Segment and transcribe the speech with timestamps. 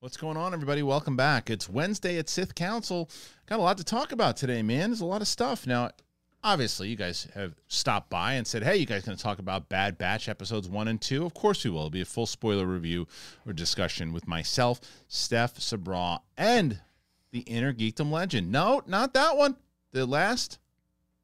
[0.00, 0.84] What's going on, everybody?
[0.84, 1.50] Welcome back.
[1.50, 3.10] It's Wednesday at Sith Council.
[3.46, 4.90] Got a lot to talk about today, man.
[4.90, 5.66] There's a lot of stuff.
[5.66, 5.90] Now,
[6.44, 9.68] obviously, you guys have stopped by and said, hey, you guys going to talk about
[9.68, 11.26] Bad Batch episodes one and two?
[11.26, 11.78] Of course we will.
[11.78, 13.08] It'll be a full spoiler review
[13.44, 16.80] or discussion with myself, Steph Sabra, and
[17.32, 18.52] the Inner Geekdom legend.
[18.52, 19.56] No, not that one.
[19.90, 20.60] The last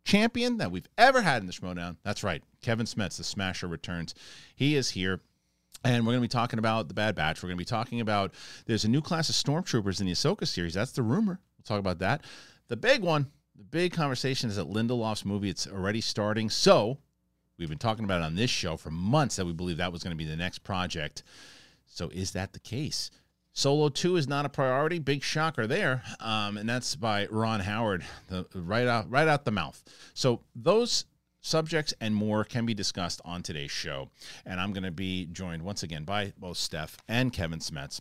[0.03, 1.99] champion that we've ever had in the Schmoedown.
[2.03, 2.43] That's right.
[2.61, 4.17] Kevin Smets, the Smasher, returns.
[4.57, 5.21] He is here.
[5.85, 7.43] And we're going to be talking about the Bad Batch.
[7.43, 8.33] We're going to be talking about
[8.65, 10.73] there's a new class of stormtroopers in the Ahsoka series.
[10.73, 11.39] That's the rumor.
[11.59, 12.25] We'll talk about that.
[12.69, 15.51] The big one, the big conversation is that Lindelof's movie.
[15.51, 16.49] It's already starting.
[16.49, 16.99] So
[17.59, 20.03] we've been talking about it on this show for months that we believe that was
[20.03, 21.23] going to be the next project.
[21.87, 23.11] So is that the case?
[23.53, 24.99] Solo 2 is not a priority.
[24.99, 26.03] Big shocker there.
[26.19, 29.83] Um, and that's by Ron Howard, the, right out right out the mouth.
[30.15, 31.05] So those
[31.45, 34.09] subjects and more can be discussed on today's show.
[34.47, 38.01] And I'm going to be joined once again by both Steph and Kevin Smets.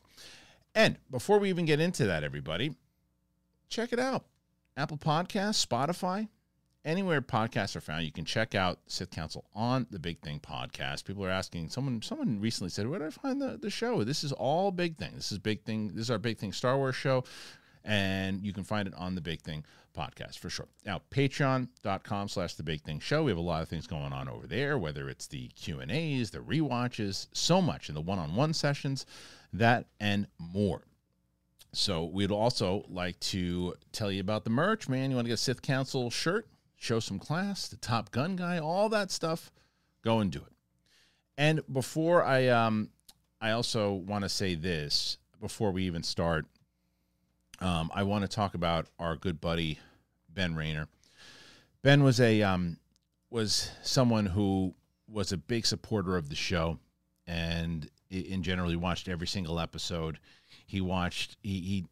[0.74, 2.74] And before we even get into that, everybody,
[3.70, 4.26] check it out.
[4.78, 6.30] Apple Podcasts, Spotify,
[6.86, 11.04] anywhere podcasts are found, you can check out Sith Council on the Big Thing podcast.
[11.04, 14.04] People are asking, someone someone recently said, Where did I find the, the show?
[14.04, 15.12] This is all Big Thing.
[15.16, 15.90] This is Big Thing.
[15.90, 17.24] This is our Big Thing Star Wars show.
[17.86, 20.68] And you can find it on the Big Thing podcast for sure.
[20.86, 23.24] Now, patreon.com slash the big thing show.
[23.24, 26.40] We have a lot of things going on over there, whether it's the Q&As, the
[26.40, 29.06] rewatches, so much in the one-on-one sessions,
[29.52, 30.84] that and more.
[31.74, 35.10] So we'd also like to tell you about the merch, man.
[35.10, 38.60] You want to get a Sith Council shirt, show some class, the Top Gun guy,
[38.60, 39.52] all that stuff,
[40.04, 40.54] go and do it.
[41.38, 42.90] And before I um
[43.42, 46.46] I also want to say this before we even start
[47.64, 49.80] um, I want to talk about our good buddy
[50.30, 50.88] Ben Rayner.
[51.82, 52.78] Ben was a um,
[53.30, 54.74] was someone who
[55.08, 56.78] was a big supporter of the show,
[57.26, 60.20] and in general, he watched every single episode.
[60.68, 61.86] He watched he he